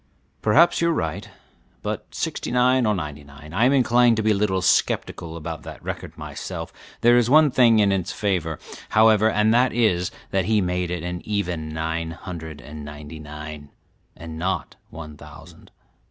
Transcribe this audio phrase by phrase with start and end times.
[0.41, 1.29] "Perhaps you are right,
[1.83, 5.61] but sixty nine or ninety nine, I am inclined to be a little sceptical about
[5.61, 8.57] that record myself; there is one thing in its favor,
[8.89, 13.69] however, and that is, that he made it an even nine hundred and ninety nine,
[14.17, 15.69] and not one thousand.